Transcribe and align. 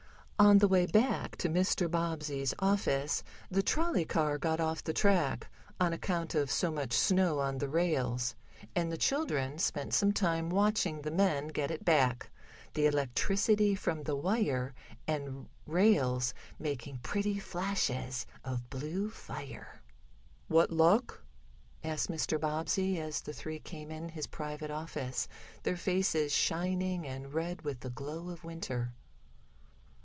On 0.39 0.57
the 0.57 0.67
way 0.67 0.87
back 0.87 1.35
to 1.35 1.49
Mr. 1.49 1.89
Bobbsey's 1.89 2.51
office, 2.57 3.23
the 3.51 3.61
trolley 3.61 4.05
car 4.05 4.39
got 4.39 4.59
off 4.59 4.83
the 4.83 4.91
track, 4.91 5.47
on 5.79 5.93
account 5.93 6.33
of 6.33 6.49
so 6.49 6.71
much 6.71 6.93
snow 6.93 7.37
on 7.37 7.59
the 7.59 7.69
rails, 7.69 8.33
and 8.75 8.91
the 8.91 8.97
children 8.97 9.59
spent 9.59 9.93
some 9.93 10.11
time 10.11 10.49
watching 10.49 11.03
the 11.03 11.11
men 11.11 11.49
get 11.49 11.69
it 11.69 11.85
back, 11.85 12.31
the 12.73 12.87
electricity 12.87 13.75
from 13.75 14.01
the 14.01 14.15
wire 14.15 14.73
and 15.07 15.47
rails 15.67 16.33
making 16.57 16.97
pretty 17.03 17.37
flashes 17.37 18.25
of 18.43 18.67
blue 18.71 19.11
fire. 19.11 19.83
"What 20.47 20.71
luck?" 20.71 21.23
asked 21.83 22.09
Mr. 22.09 22.39
Bobbsey, 22.41 22.99
as 22.99 23.21
the 23.21 23.33
three 23.33 23.59
came 23.59 23.91
in 23.91 24.09
his 24.09 24.25
private 24.25 24.71
office, 24.71 25.27
their 25.61 25.77
faces 25.77 26.33
shining 26.33 27.05
and 27.05 27.31
red 27.31 27.61
with 27.61 27.81
the 27.81 27.91
glow 27.91 28.29
of 28.31 28.43
winter. 28.43 28.95